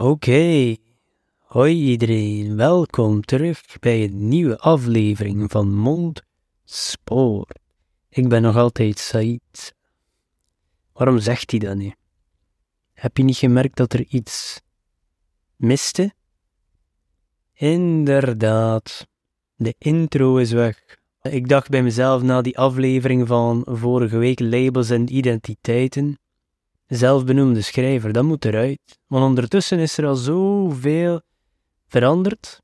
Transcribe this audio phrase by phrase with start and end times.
[0.00, 0.76] Oké,
[1.38, 6.22] hoi iedereen, welkom terug bij een nieuwe aflevering van Mond
[6.64, 7.46] Spoor.
[8.08, 9.74] Ik ben nog altijd Said.
[10.92, 11.92] Waarom zegt hij dat nu?
[12.92, 14.60] Heb je niet gemerkt dat er iets
[15.56, 16.12] miste?
[17.52, 19.06] Inderdaad,
[19.54, 20.98] de intro is weg.
[21.22, 26.18] Ik dacht bij mezelf na die aflevering van vorige week labels en identiteiten
[26.88, 28.98] zelfbenoemde schrijver, dat moet eruit.
[29.06, 31.20] Want ondertussen is er al zoveel
[31.86, 32.62] veranderd,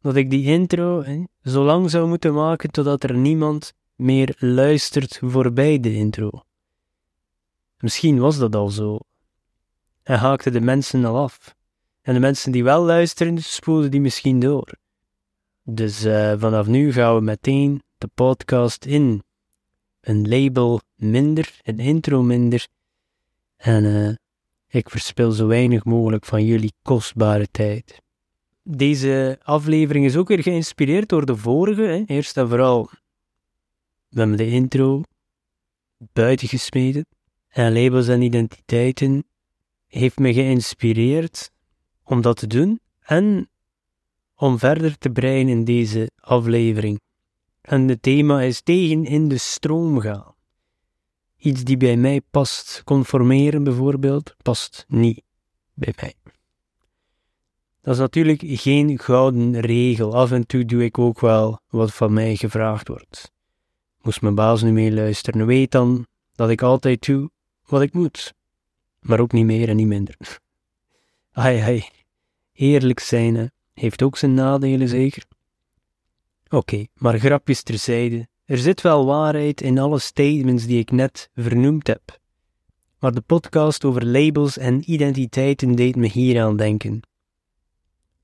[0.00, 5.18] dat ik die intro hè, zo lang zou moeten maken totdat er niemand meer luistert
[5.22, 6.30] voorbij de intro.
[7.78, 8.98] Misschien was dat al zo.
[10.02, 11.54] En haakten de mensen al af.
[12.02, 14.72] En de mensen die wel luisteren, spoelden die misschien door.
[15.62, 19.22] Dus uh, vanaf nu gaan we meteen de podcast in.
[20.00, 22.66] Een label minder, een intro minder
[23.56, 24.14] en uh,
[24.68, 28.02] ik verspil zo weinig mogelijk van jullie kostbare tijd.
[28.62, 31.82] Deze aflevering is ook weer geïnspireerd door de vorige.
[31.82, 32.02] Hè.
[32.06, 32.90] Eerst en vooral,
[34.08, 35.02] we de intro
[36.12, 37.06] buiten gesmeden.
[37.48, 39.24] En labels en identiteiten
[39.86, 41.50] heeft me geïnspireerd
[42.04, 43.48] om dat te doen en
[44.36, 47.00] om verder te breien in deze aflevering.
[47.60, 50.33] En het thema is tegen in de stroom gaan
[51.44, 52.82] iets die bij mij past.
[52.84, 55.22] Conformeren bijvoorbeeld past niet
[55.74, 56.14] bij mij.
[57.80, 60.14] Dat is natuurlijk geen gouden regel.
[60.16, 63.32] Af en toe doe ik ook wel wat van mij gevraagd wordt.
[64.02, 67.30] Moest mijn baas nu meeluisteren, weet dan dat ik altijd doe
[67.66, 68.34] wat ik moet.
[69.00, 70.16] Maar ook niet meer en niet minder.
[71.32, 71.88] Ai, ai.
[72.52, 75.24] Eerlijk zijn heeft ook zijn nadelen, zeker?
[76.48, 78.28] Oké, maar grapjes terzijde.
[78.44, 82.18] Er zit wel waarheid in alle statements die ik net vernoemd heb.
[82.98, 87.00] Maar de podcast over labels en identiteiten deed me hier aan denken.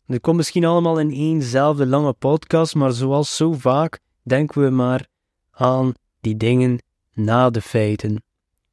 [0.07, 5.07] Het komt misschien allemaal in éénzelfde lange podcast, maar zoals zo vaak denken we maar
[5.51, 6.79] aan die dingen
[7.13, 8.23] na de feiten.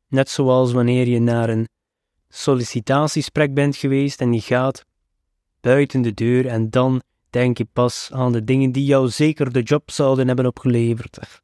[0.08, 1.68] Net zoals wanneer je naar een
[2.30, 4.86] sollicitatiesprek bent geweest en je gaat
[5.62, 7.02] buiten de deur en dan
[7.38, 11.42] denk je pas aan de dingen die jou zeker de job zouden hebben opgeleverd.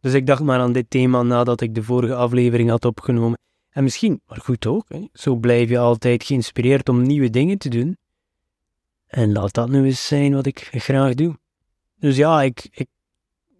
[0.00, 3.38] Dus ik dacht maar aan dit thema nadat ik de vorige aflevering had opgenomen.
[3.70, 7.68] En misschien, maar goed ook, hè, zo blijf je altijd geïnspireerd om nieuwe dingen te
[7.68, 7.96] doen.
[9.06, 11.38] En laat dat nu eens zijn wat ik graag doe.
[11.98, 12.88] Dus ja, ik, ik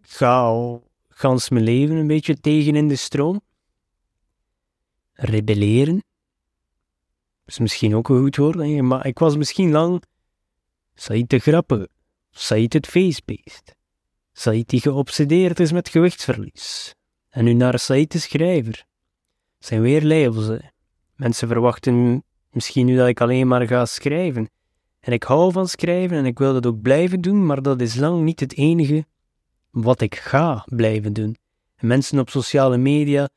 [0.01, 3.41] ga al gans mijn leven een beetje tegen in de stroom.
[5.13, 6.05] Rebelleren.
[7.47, 10.03] Is misschien ook een goed woord, maar ik was misschien lang
[10.95, 11.89] Said de grappige,
[12.31, 13.75] Said het feestbeest,
[14.67, 16.95] die geobsedeerd is met gewichtsverlies.
[17.29, 18.85] En nu naar Said de schrijver.
[19.59, 20.61] zijn weer labels.
[21.17, 24.51] Mensen verwachten misschien nu dat ik alleen maar ga schrijven.
[25.01, 27.95] En ik hou van schrijven en ik wil dat ook blijven doen, maar dat is
[27.95, 29.07] lang niet het enige
[29.71, 31.37] wat ik ga blijven doen.
[31.77, 33.29] En mensen op sociale media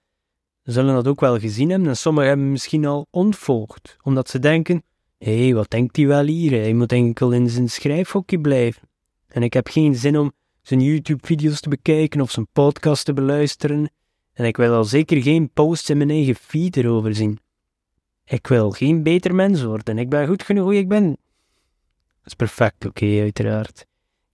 [0.64, 4.84] zullen dat ook wel gezien hebben en sommigen hebben misschien al ontvolgd, omdat ze denken,
[5.18, 6.52] hé, wat denkt hij wel hier?
[6.52, 8.90] Hij moet enkel in zijn schrijfhokje blijven.
[9.28, 10.32] En ik heb geen zin om
[10.62, 13.90] zijn YouTube-video's te bekijken of zijn podcast te beluisteren.
[14.34, 17.40] En ik wil al zeker geen posts in mijn eigen feed erover zien.
[18.26, 19.98] Ik wil geen beter mens worden.
[19.98, 21.08] Ik ben goed genoeg hoe ik ben.
[21.08, 21.18] Dat
[22.26, 23.86] is perfect oké, uiteraard.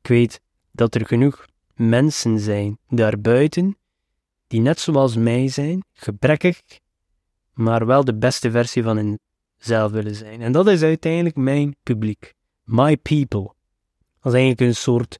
[0.02, 3.78] Ik weet dat er genoeg mensen zijn daarbuiten
[4.48, 6.62] die net zoals mij zijn, gebrekkig,
[7.54, 8.98] maar wel de beste versie van
[9.64, 10.42] zelf willen zijn.
[10.42, 12.34] En dat is uiteindelijk mijn publiek.
[12.64, 13.54] My people.
[14.20, 15.20] Dat is eigenlijk een soort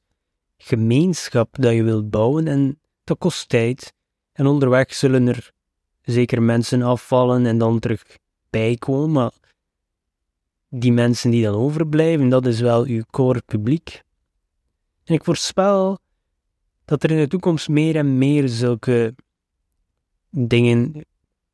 [0.56, 3.92] gemeenschap dat je wilt bouwen en dat kost tijd.
[4.32, 5.52] En onderweg zullen er
[6.02, 8.18] zeker mensen afvallen en dan terug
[8.50, 9.32] bijkomen, maar
[10.68, 14.02] die mensen die dan overblijven, dat is wel uw core publiek.
[15.04, 15.98] En ik voorspel
[16.84, 19.14] dat er in de toekomst meer en meer zulke
[20.30, 21.04] dingen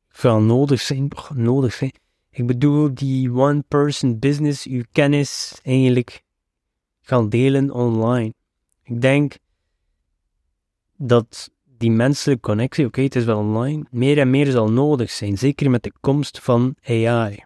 [0.07, 1.07] gaan nodig zijn.
[1.33, 1.93] nodig zijn.
[2.39, 6.23] Ik bedoel, die one-person business, uw kennis eigenlijk
[7.01, 8.33] gaan delen online.
[8.83, 9.37] Ik denk
[10.97, 15.37] dat die menselijke connectie, oké, het is wel online, meer en meer zal nodig zijn,
[15.37, 17.43] zeker met de komst van AI.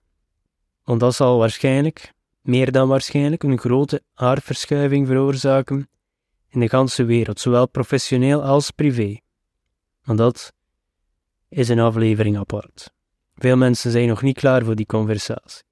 [0.84, 5.90] Want dat zal waarschijnlijk, meer dan waarschijnlijk, een grote aardverschuiving veroorzaken
[6.50, 9.18] in de ganse wereld, zowel professioneel als privé.
[10.04, 10.54] Want dat
[11.50, 12.93] is een aflevering apart.
[13.36, 15.64] Veel mensen zijn nog niet klaar voor die conversatie.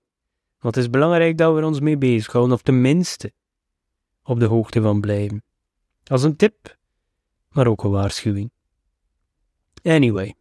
[0.59, 3.33] Want het is belangrijk dat we ons mee bezighouden, of tenminste
[4.23, 5.43] op de hoogte van blijven.
[6.03, 6.77] Als een tip,
[7.49, 8.51] maar ook een waarschuwing.
[9.83, 10.35] Anyway,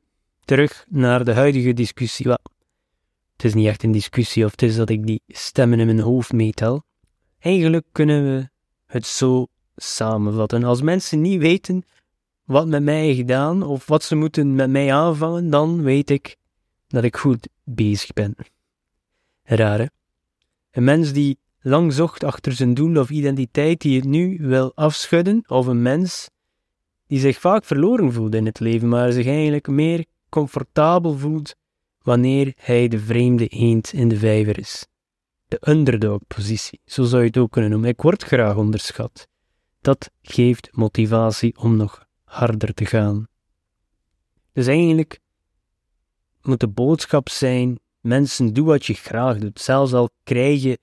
[0.45, 2.31] terug naar de huidige discussie.
[2.31, 6.01] Het is niet echt een discussie of het is dat ik die stemmen in mijn
[6.01, 6.85] hoofd meetel.
[7.39, 8.49] Eigenlijk kunnen we
[8.87, 9.47] het zo
[9.77, 10.65] samenvatten.
[10.65, 11.85] Als mensen niet weten
[12.45, 16.37] wat met mij gedaan of wat ze moeten met mij aanvangen, dan weet ik
[16.91, 18.35] dat ik goed bezig ben.
[19.43, 19.87] Raar, hè?
[20.71, 25.43] Een mens die lang zocht achter zijn doel of identiteit die het nu wil afschudden,
[25.47, 26.31] of een mens
[27.07, 31.55] die zich vaak verloren voelt in het leven, maar zich eigenlijk meer comfortabel voelt
[32.03, 34.87] wanneer hij de vreemde eend in de vijver is.
[35.49, 37.89] De underdog-positie, zo zou je het ook kunnen noemen.
[37.89, 39.29] Ik word graag onderschat.
[39.81, 43.27] Dat geeft motivatie om nog harder te gaan.
[44.53, 45.21] Dus eigenlijk
[46.43, 50.79] moet de boodschap zijn: mensen, doe wat je graag doet, zelfs al krijg je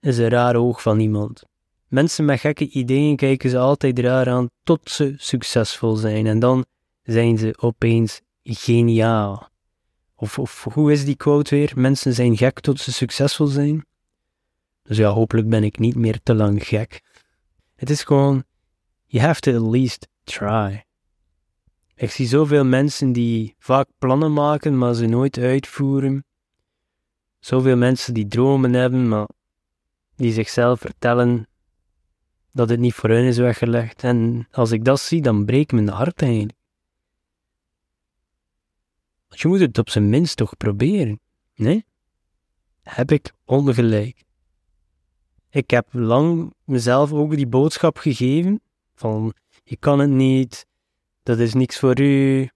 [0.00, 1.42] een raar oog van iemand.
[1.88, 6.64] Mensen met gekke ideeën kijken ze altijd raar aan tot ze succesvol zijn en dan
[7.02, 9.48] zijn ze opeens geniaal.
[10.14, 11.72] Of, of hoe is die quote weer?
[11.74, 13.86] Mensen zijn gek tot ze succesvol zijn.
[14.82, 17.02] Dus ja, hopelijk ben ik niet meer te lang gek.
[17.76, 18.44] Het is gewoon,
[19.06, 20.84] you have to at least try.
[21.98, 26.24] Ik zie zoveel mensen die vaak plannen maken, maar ze nooit uitvoeren.
[27.38, 29.28] Zoveel mensen die dromen hebben, maar
[30.16, 31.46] die zichzelf vertellen
[32.52, 34.02] dat het niet voor hun is weggelegd.
[34.02, 36.58] En als ik dat zie, dan breekt mijn hart eigenlijk.
[39.28, 41.20] Want je moet het op zijn minst toch proberen.
[41.54, 41.84] Nee?
[42.82, 44.24] Heb ik ongelijk.
[45.50, 48.60] Ik heb lang mezelf ook die boodschap gegeven
[48.94, 49.34] van
[49.64, 50.66] je kan het niet,
[51.28, 52.48] dat is niks voor u.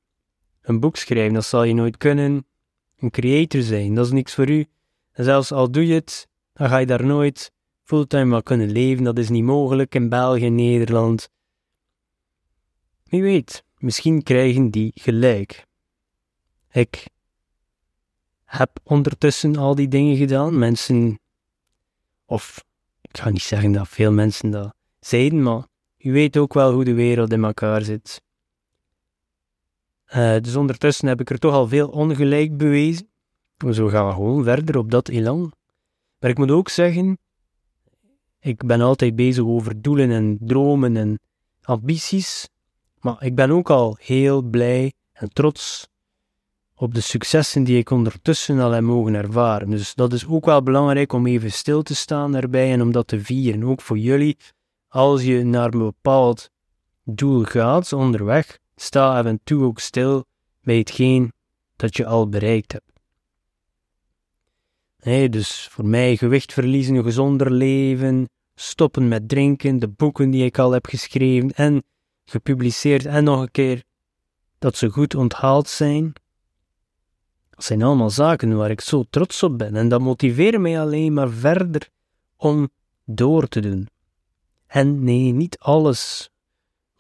[0.62, 2.46] Een boek schrijven, dat zal je nooit kunnen.
[2.98, 4.66] Een creator zijn, dat is niks voor u.
[5.12, 7.52] En zelfs al doe je het, dan ga je daar nooit
[7.82, 9.04] fulltime van kunnen leven.
[9.04, 11.28] Dat is niet mogelijk in België, Nederland.
[13.04, 15.66] Wie weet, misschien krijgen die gelijk.
[16.70, 17.06] Ik
[18.44, 20.58] heb ondertussen al die dingen gedaan.
[20.58, 21.20] Mensen,
[22.26, 22.64] of
[23.00, 25.66] ik ga niet zeggen dat veel mensen dat zeiden, maar
[25.98, 28.20] u weet ook wel hoe de wereld in elkaar zit.
[30.16, 33.08] Uh, dus ondertussen heb ik er toch al veel ongelijk bewezen.
[33.70, 35.52] Zo gaan we gewoon verder op dat elan.
[36.18, 37.18] Maar ik moet ook zeggen,
[38.40, 41.18] ik ben altijd bezig over doelen en dromen en
[41.62, 42.48] ambities.
[43.00, 45.88] Maar ik ben ook al heel blij en trots
[46.74, 49.70] op de successen die ik ondertussen al heb mogen ervaren.
[49.70, 53.06] Dus dat is ook wel belangrijk om even stil te staan daarbij en om dat
[53.06, 53.64] te vieren.
[53.64, 54.36] Ook voor jullie,
[54.88, 56.50] als je naar een bepaald
[57.04, 60.24] doel gaat onderweg, sta af en toe ook stil
[60.60, 61.32] bij hetgeen
[61.76, 62.90] dat je al bereikt hebt.
[65.32, 70.58] Dus voor mij gewicht verliezen, een gezonder leven, stoppen met drinken, de boeken die ik
[70.58, 71.82] al heb geschreven en
[72.24, 73.82] gepubliceerd en nog een keer
[74.58, 76.12] dat ze goed onthaald zijn.
[77.50, 81.12] Dat zijn allemaal zaken waar ik zo trots op ben en dat motiveert mij alleen
[81.12, 81.88] maar verder
[82.36, 82.70] om
[83.04, 83.88] door te doen.
[84.66, 86.31] En nee, niet alles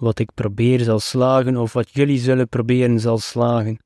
[0.02, 3.78] wat ik probeer zal slagen of wat jullie zullen proberen zal slagen.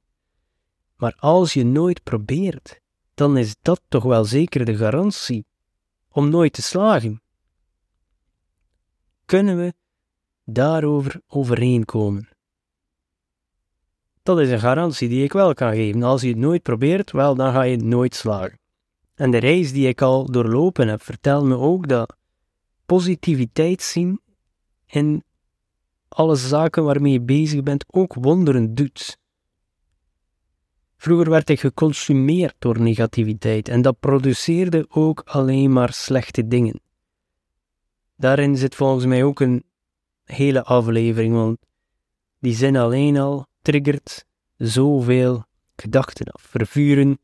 [0.96, 2.80] Maar als je nooit probeert,
[3.14, 5.46] dan is dat toch wel zeker de garantie
[6.08, 7.22] om nooit te slagen.
[9.24, 9.74] Kunnen we
[10.44, 12.28] daarover overeenkomen?
[14.22, 16.02] Dat is een garantie die ik wel kan geven.
[16.02, 18.58] Als je het nooit probeert, wel, dan ga je nooit slagen.
[19.14, 22.16] En de reis die ik al doorlopen heb, vertelt me ook dat
[22.86, 24.20] positiviteit zien
[24.86, 25.24] in
[26.08, 29.18] alle zaken waarmee je bezig bent ook wonderen doet.
[30.96, 36.80] Vroeger werd ik geconsumeerd door negativiteit en dat produceerde ook alleen maar slechte dingen.
[38.16, 39.64] Daarin zit volgens mij ook een
[40.24, 41.58] hele aflevering, want
[42.38, 44.24] die zin alleen al triggert
[44.56, 45.44] zoveel
[45.76, 47.18] gedachten af, vervuren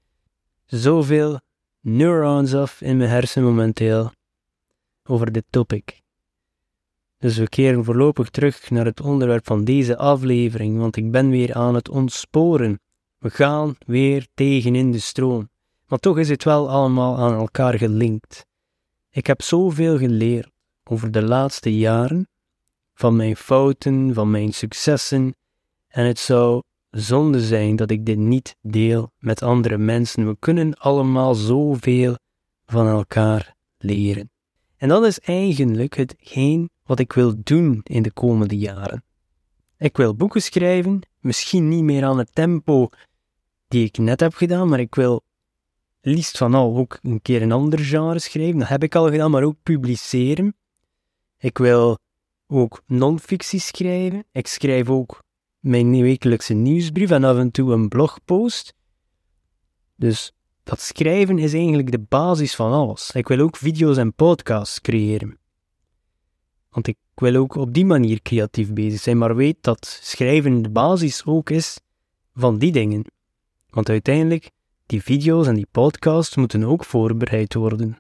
[0.67, 1.41] zoveel
[1.81, 4.12] neurons af in mijn hersen momenteel
[5.05, 6.02] over dit topic.
[7.23, 11.55] Dus we keren voorlopig terug naar het onderwerp van deze aflevering, want ik ben weer
[11.55, 12.81] aan het ontsporen.
[13.19, 15.49] We gaan weer tegen in de stroom.
[15.87, 18.47] Maar toch is het wel allemaal aan elkaar gelinkt.
[19.11, 20.50] Ik heb zoveel geleerd
[20.85, 22.29] over de laatste jaren,
[22.95, 25.35] van mijn fouten, van mijn successen,
[25.88, 30.29] en het zou zonde zijn dat ik dit niet deel met andere mensen.
[30.29, 32.17] We kunnen allemaal zoveel
[32.67, 34.31] van elkaar leren.
[34.76, 39.05] En dat is eigenlijk hetgeen wat ik wil doen in de komende jaren.
[39.79, 42.89] Ik wil boeken schrijven, misschien niet meer aan het tempo
[43.69, 45.23] die ik net heb gedaan, maar ik wil
[46.01, 48.59] liefst van al ook een keer een ander genre schrijven.
[48.59, 50.57] Dat heb ik al gedaan, maar ook publiceren.
[51.39, 51.99] Ik wil
[52.47, 54.25] ook non-fictie schrijven.
[54.33, 55.23] Ik schrijf ook
[55.59, 58.75] mijn wekelijkse nieuwsbrief en af en toe een blogpost.
[59.97, 63.11] Dus dat schrijven is eigenlijk de basis van alles.
[63.11, 65.39] Ik wil ook video's en podcasts creëren.
[66.73, 70.71] Want ik wil ook op die manier creatief bezig zijn, maar weet dat schrijven de
[70.71, 71.81] basis ook is
[72.35, 73.05] van die dingen.
[73.69, 74.50] Want uiteindelijk,
[74.87, 77.97] die video's en die podcasts moeten ook voorbereid worden.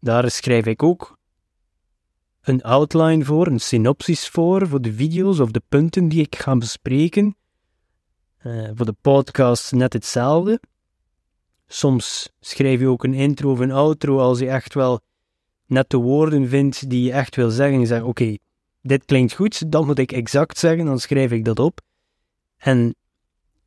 [0.00, 1.18] Daar schrijf ik ook
[2.40, 6.56] een outline voor, een synopsis voor, voor de video's of de punten die ik ga
[6.56, 7.36] bespreken.
[8.42, 10.60] Uh, voor de podcast net hetzelfde.
[11.66, 15.00] Soms schrijf je ook een intro of een outro als je echt wel
[15.70, 17.80] net de woorden vindt die je echt wil zeggen.
[17.80, 18.36] Je zegt, oké,
[18.82, 21.80] dit klinkt goed, dat moet ik exact zeggen, dan schrijf ik dat op.
[22.56, 22.94] En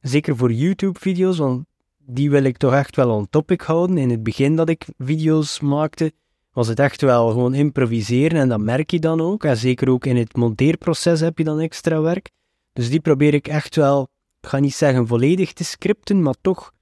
[0.01, 1.65] zeker voor YouTube-video's, want
[1.97, 3.97] die wil ik toch echt wel on topic houden.
[3.97, 6.13] In het begin dat ik video's maakte,
[6.51, 9.43] was het echt wel gewoon improviseren en dat merk je dan ook.
[9.43, 12.29] En zeker ook in het monteerproces heb je dan extra werk.
[12.73, 14.07] Dus die probeer ik echt wel,
[14.41, 16.73] ik ga niet zeggen volledig te scripten, maar toch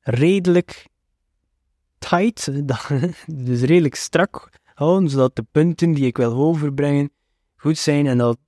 [0.00, 0.88] redelijk
[2.08, 2.50] tight,
[3.46, 7.10] dus redelijk strak houden, zodat de punten die ik wil overbrengen
[7.56, 8.38] goed zijn en dat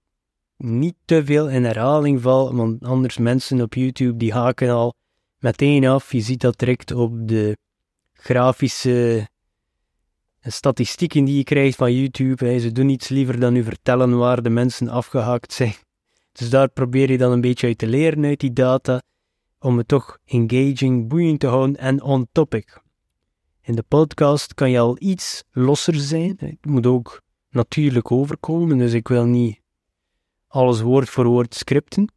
[0.57, 4.95] niet te veel in herhaling valt, want anders mensen op YouTube die haken al
[5.39, 6.13] meteen af.
[6.13, 7.57] Je ziet dat direct op de
[8.13, 9.29] grafische
[10.41, 12.61] statistieken die je krijgt van YouTube.
[12.61, 15.75] Ze doen iets liever dan u vertellen waar de mensen afgehaakt zijn.
[16.39, 19.03] Dus daar probeer je dan een beetje uit te leren uit die data,
[19.59, 22.82] om het toch engaging, boeiend te houden en on topic.
[23.65, 26.35] In de podcast kan je al iets losser zijn.
[26.39, 29.61] Het moet ook natuurlijk overkomen, dus ik wil niet
[30.47, 32.13] alles woord voor woord scripten.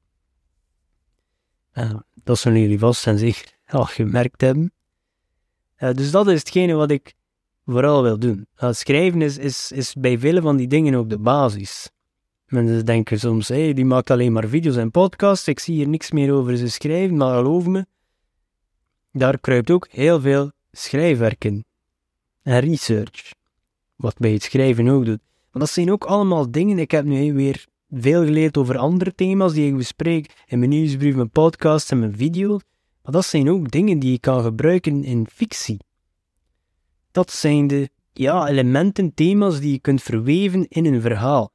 [1.74, 4.74] Uh, dat zullen jullie vast en zeker al gemerkt hebben.
[5.78, 7.14] Uh, dus dat is hetgene wat ik
[7.66, 8.48] vooral wil doen.
[8.64, 11.90] Uh, schrijven is, is, is bij vele van die dingen ook de basis.
[12.46, 16.12] Mensen denken soms, hey, die maakt alleen maar video's en podcasts, ik zie hier niks
[16.12, 17.86] meer over ze schrijven, maar geloof me,
[19.12, 21.66] daar kruipt ook heel veel schrijfwerken
[22.42, 23.34] en research.
[23.96, 25.22] Wat bij het schrijven ook doet.
[25.52, 29.54] Maar dat zijn ook allemaal dingen, ik heb nu weer veel geleerd over andere thema's
[29.54, 32.60] die ik bespreek in mijn nieuwsbrief, mijn podcast en mijn video.
[33.02, 35.80] Maar dat zijn ook dingen die je kan gebruiken in fictie.
[37.12, 41.52] Dat zijn de ja, elementen, thema's die je kunt verweven in een verhaal.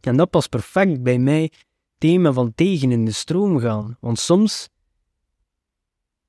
[0.00, 1.52] En dat past perfect bij mij,
[1.98, 3.96] thema van tegen in de stroom gaan.
[4.00, 4.68] Want soms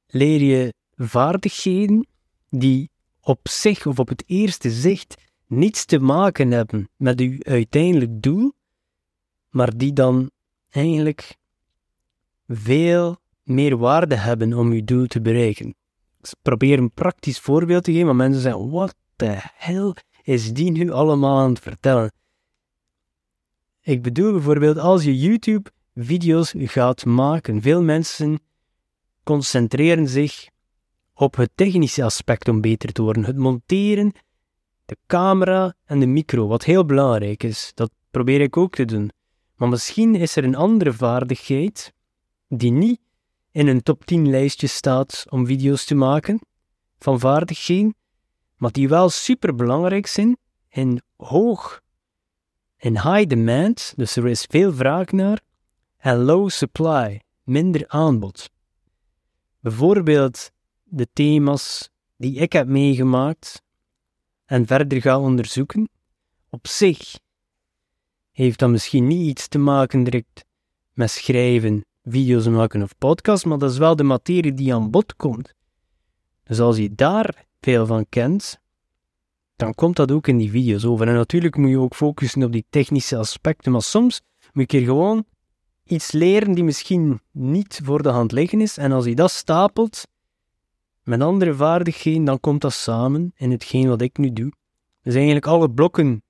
[0.08, 0.74] leer je
[1.08, 2.08] vaardigheden
[2.50, 2.90] die
[3.22, 5.16] op zich of op het eerste zicht
[5.48, 8.54] niets te maken hebben met uw uiteindelijk doel,
[9.50, 10.32] maar die dan
[10.70, 11.38] eigenlijk
[12.48, 15.76] veel meer waarde hebben om uw doel te bereiken.
[16.22, 20.72] Ik probeer een praktisch voorbeeld te geven, maar mensen zeggen, wat de hel is die
[20.72, 22.12] nu allemaal aan het vertellen?
[23.82, 27.62] Ik bedoel bijvoorbeeld als je YouTube-video's gaat maken.
[27.62, 28.40] Veel mensen
[29.24, 30.50] concentreren zich
[31.22, 33.26] op het technische aspect om beter te worden.
[33.26, 34.14] Het monteren,
[34.86, 37.72] de camera en de micro, wat heel belangrijk is.
[37.74, 39.12] Dat probeer ik ook te doen.
[39.56, 41.94] Maar misschien is er een andere vaardigheid
[42.48, 43.00] die niet
[43.52, 46.40] in een top 10 lijstje staat om video's te maken
[47.00, 47.96] van vaardigheden,
[48.56, 50.38] maar die wel super belangrijk zijn
[50.70, 51.82] in hoog,
[52.78, 55.42] in high demand, dus er is veel vraag naar,
[55.98, 58.50] en low supply, minder aanbod.
[59.60, 60.52] Bijvoorbeeld
[60.94, 63.62] de thema's die ik heb meegemaakt
[64.46, 65.90] en verder ga onderzoeken,
[66.50, 67.20] op zich
[68.32, 70.46] heeft dat misschien niet iets te maken direct
[70.94, 75.16] met schrijven, video's maken of podcasts, maar dat is wel de materie die aan bod
[75.16, 75.54] komt.
[76.44, 78.60] Dus als je daar veel van kent,
[79.56, 81.08] dan komt dat ook in die video's over.
[81.08, 84.22] En natuurlijk moet je ook focussen op die technische aspecten, maar soms
[84.54, 85.26] moet je gewoon
[85.84, 88.78] iets leren die misschien niet voor de hand liggen is.
[88.78, 90.08] En als je dat stapelt
[91.04, 94.52] met andere vaardigheden, dan komt dat samen in hetgeen wat ik nu doe.
[95.02, 96.24] Dus eigenlijk alle blokken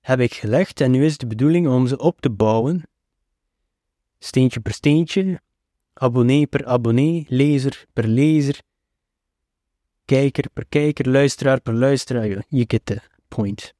[0.00, 2.82] heb ik gelegd en nu is de bedoeling om ze op te bouwen.
[4.18, 5.40] Steentje per steentje,
[5.92, 8.62] abonnee per abonnee, lezer per lezer,
[10.04, 12.44] kijker per kijker, luisteraar per luisteraar.
[12.48, 13.74] Je get the point.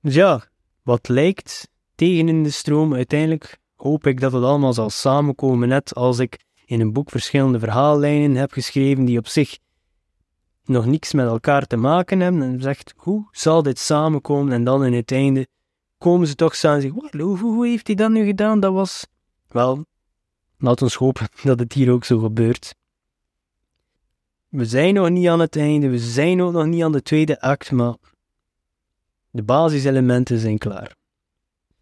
[0.00, 0.48] Dus ja,
[0.82, 5.94] wat lijkt tegen in de stroom, uiteindelijk hoop ik dat het allemaal zal samenkomen, net
[5.94, 9.58] als ik in een boek verschillende verhaallijnen heb geschreven die op zich
[10.64, 14.52] nog niks met elkaar te maken hebben en zegt, hoe zal dit samenkomen?
[14.52, 15.46] En dan in het einde
[15.98, 18.60] komen ze toch samen en zeggen, hoe, hoe heeft hij dat nu gedaan?
[18.60, 19.06] Dat was,
[19.48, 19.84] wel,
[20.58, 22.74] laat ons hopen dat het hier ook zo gebeurt.
[24.48, 27.40] We zijn nog niet aan het einde, we zijn ook nog niet aan de tweede
[27.40, 27.96] act, maar
[29.30, 30.96] de basiselementen zijn klaar.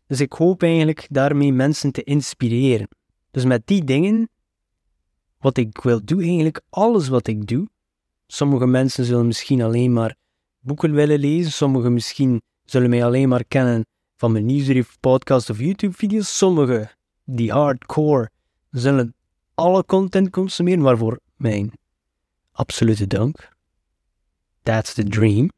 [0.06, 2.88] Dus ik hoop eigenlijk daarmee mensen te inspireren.
[3.30, 4.28] Dus met die dingen
[5.38, 7.68] wat ik wil doen, eigenlijk alles wat ik doe.
[8.26, 10.16] Sommige mensen zullen misschien alleen maar
[10.60, 15.58] boeken willen lezen, sommigen misschien zullen mij alleen maar kennen van mijn nieuwsbrief, podcast of
[15.58, 16.36] YouTube-video's.
[16.36, 16.90] Sommigen,
[17.24, 18.30] die hardcore,
[18.70, 19.14] zullen
[19.54, 21.72] alle content consumeren, waarvoor mijn
[22.52, 23.48] absolute dank.
[24.62, 25.50] That's the dream.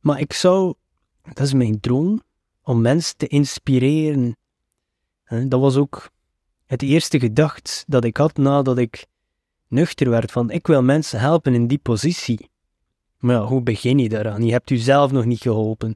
[0.00, 0.74] Maar ik zou,
[1.22, 2.22] dat is mijn droom,
[2.62, 4.36] om mensen te inspireren.
[5.24, 6.10] Dat was ook
[6.66, 9.06] het eerste gedacht dat ik had nadat ik
[9.68, 12.50] nuchter werd van ik wil mensen helpen in die positie.
[13.18, 14.42] Maar ja, hoe begin je daaraan?
[14.42, 15.94] Je hebt jezelf nog niet geholpen.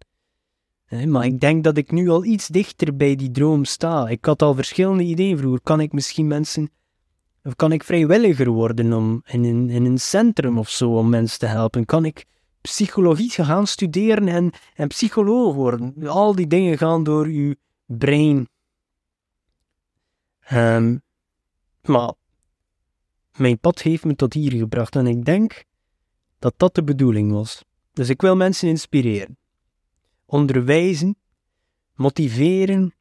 [1.06, 4.08] Maar ik denk dat ik nu al iets dichter bij die droom sta.
[4.08, 5.60] Ik had al verschillende ideeën vroeger.
[5.62, 6.70] Kan ik misschien mensen,
[7.44, 11.46] of kan ik vrijwilliger worden om in, in, een centrum of zo om mensen te
[11.46, 11.84] helpen?
[11.84, 12.24] Kan ik
[12.60, 16.06] psychologie gaan studeren en, en psycholoog worden?
[16.06, 18.48] Al die dingen gaan door je brein.
[20.52, 21.02] Um,
[21.82, 22.12] maar
[23.36, 25.64] mijn pad heeft me tot hier gebracht en ik denk
[26.38, 27.64] dat dat de bedoeling was.
[27.92, 29.38] Dus ik wil mensen inspireren,
[30.26, 31.16] onderwijzen,
[31.94, 32.94] motiveren.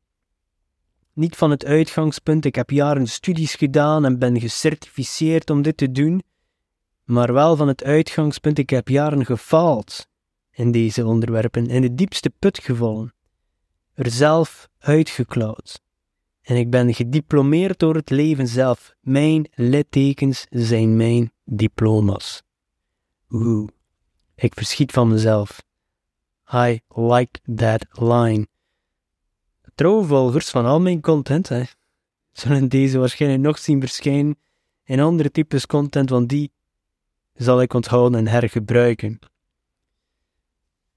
[1.14, 5.92] Niet van het uitgangspunt, ik heb jaren studies gedaan en ben gecertificeerd om dit te
[5.92, 6.24] doen,
[7.04, 10.08] maar wel van het uitgangspunt, ik heb jaren gefaald
[10.52, 13.14] in deze onderwerpen, in de diepste put gevallen,
[13.94, 15.82] er zelf uitgeklauwd.
[16.50, 18.96] En ik ben gediplomeerd door het leven zelf.
[19.02, 22.44] Mijn littekens zijn mijn diploma's.
[23.30, 23.70] Oeh,
[24.36, 25.62] ik verschiet van mezelf.
[26.54, 28.48] I like that line.
[29.76, 31.64] Trouwvolgers van al mijn content hè,
[32.32, 34.38] zullen deze waarschijnlijk nog zien verschijnen
[34.84, 36.52] in andere types content, want die
[37.34, 39.20] zal ik onthouden en hergebruiken.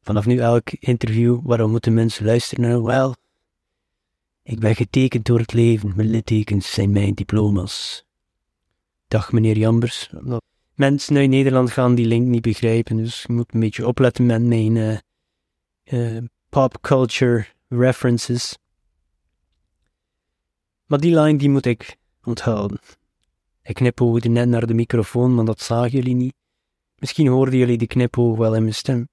[0.03, 2.83] Vanaf nu elk interview, waarom moeten mensen luisteren?
[2.83, 3.15] Wel,
[4.43, 8.05] ik ben getekend door het leven, mijn littekens zijn mijn diploma's.
[9.09, 10.11] Dag meneer Jambers.
[10.75, 14.43] Mensen uit Nederland gaan die link niet begrijpen, dus je moet een beetje opletten met
[14.43, 14.99] mijn uh,
[15.85, 18.59] uh, pop culture references.
[20.87, 22.79] Maar die line die moet ik onthouden.
[23.63, 26.35] Ik knipoogde net naar de microfoon, maar dat zagen jullie niet.
[26.97, 29.09] Misschien hoorden jullie die knipoog wel in mijn stem.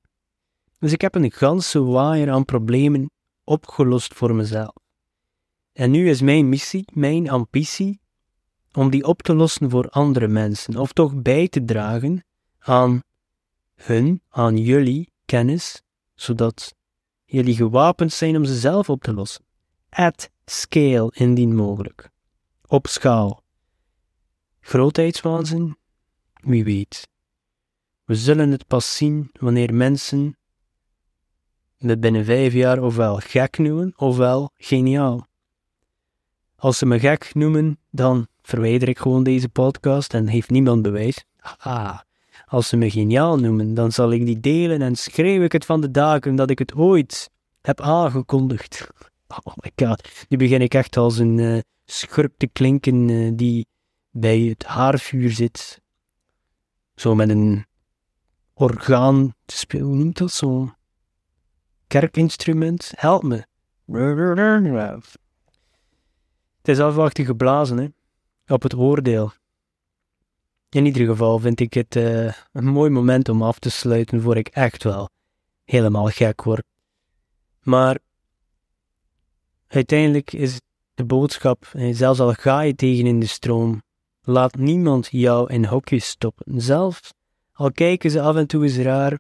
[0.79, 3.11] Dus ik heb een ganse waaier aan problemen
[3.43, 4.73] opgelost voor mezelf.
[5.79, 8.01] En nu is mijn missie, mijn ambitie,
[8.71, 12.25] om die op te lossen voor andere mensen, of toch bij te dragen
[12.59, 13.03] aan
[13.75, 15.81] hun, aan jullie kennis,
[16.15, 16.75] zodat
[17.25, 19.43] jullie gewapend zijn om ze zelf op te lossen.
[19.89, 22.09] At scale, indien mogelijk.
[22.67, 23.43] Op schaal.
[24.59, 25.77] Grootheidswaanzin?
[26.33, 27.07] Wie weet.
[28.03, 30.37] We zullen het pas zien wanneer mensen
[31.77, 35.27] binnen vijf jaar ofwel gek noemen, ofwel geniaal.
[36.59, 41.25] Als ze me gek noemen, dan verwijder ik gewoon deze podcast en heeft niemand bewijs.
[41.57, 41.99] Ah,
[42.45, 45.81] als ze me geniaal noemen, dan zal ik die delen en schreeuw ik het van
[45.81, 47.29] de daken dat ik het ooit
[47.61, 48.87] heb aangekondigd.
[49.45, 53.67] Oh my god, nu begin ik echt als een uh, schurp te klinken uh, die
[54.11, 55.81] bij het haarvuur zit.
[56.95, 57.65] Zo met een
[58.53, 60.73] orgaan te spelen, hoe noemt dat zo?
[61.87, 62.91] Kerkinstrument?
[62.95, 63.45] Help me.
[66.69, 69.31] Het is afwachten geblazen, hè, op het oordeel.
[70.69, 74.37] In ieder geval vind ik het uh, een mooi moment om af te sluiten voor
[74.37, 75.09] ik echt wel
[75.63, 76.63] helemaal gek word.
[77.61, 77.97] Maar
[79.67, 80.61] uiteindelijk is
[80.93, 83.81] de boodschap, zelfs al ga je tegen in de stroom,
[84.21, 86.61] laat niemand jou in hokjes stoppen.
[86.61, 87.13] Zelfs
[87.53, 89.19] al kijken ze af en toe eens raar,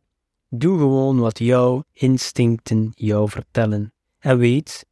[0.49, 3.93] doe gewoon wat jouw instincten jou vertellen.
[4.19, 4.85] En weet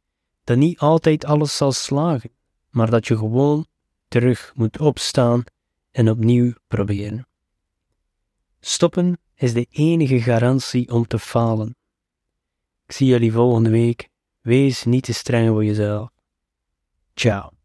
[0.44, 2.36] dat niet altijd alles zal slagen
[2.70, 3.66] maar dat je gewoon
[4.08, 5.44] terug moet opstaan
[5.90, 7.28] en opnieuw proberen.
[8.60, 11.76] Stoppen is de enige garantie om te falen.
[12.86, 14.08] Ik zie jullie volgende week.
[14.40, 16.10] Wees niet te streng voor jezelf.
[17.14, 17.57] Ciao.